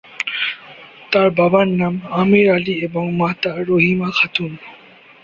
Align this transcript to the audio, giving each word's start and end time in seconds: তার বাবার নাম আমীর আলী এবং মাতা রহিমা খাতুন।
তার 1.11 1.27
বাবার 1.37 1.67
নাম 1.79 1.93
আমীর 2.13 2.47
আলী 2.51 2.73
এবং 2.87 3.03
মাতা 3.17 3.51
রহিমা 3.69 4.09
খাতুন। 4.17 4.51